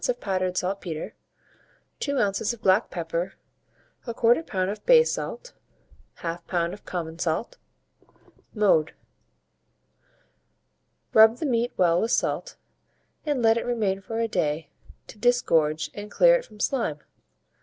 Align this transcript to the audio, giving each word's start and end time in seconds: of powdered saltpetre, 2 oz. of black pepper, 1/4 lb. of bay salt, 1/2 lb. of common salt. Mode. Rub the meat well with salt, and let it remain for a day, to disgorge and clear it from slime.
of 0.09 0.19
powdered 0.19 0.57
saltpetre, 0.57 1.13
2 1.99 2.17
oz. 2.17 2.51
of 2.51 2.59
black 2.63 2.89
pepper, 2.89 3.35
1/4 4.07 4.43
lb. 4.43 4.71
of 4.71 4.83
bay 4.83 5.03
salt, 5.03 5.53
1/2 6.21 6.43
lb. 6.47 6.73
of 6.73 6.85
common 6.85 7.19
salt. 7.19 7.57
Mode. 8.55 8.95
Rub 11.13 11.37
the 11.37 11.45
meat 11.45 11.71
well 11.77 12.01
with 12.01 12.09
salt, 12.09 12.55
and 13.27 13.43
let 13.43 13.57
it 13.57 13.63
remain 13.67 14.01
for 14.01 14.19
a 14.19 14.27
day, 14.27 14.69
to 15.05 15.19
disgorge 15.19 15.91
and 15.93 16.09
clear 16.09 16.33
it 16.33 16.45
from 16.45 16.59
slime. 16.59 16.97